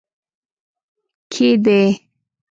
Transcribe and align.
کې 1.31 1.49
دی 1.65 1.81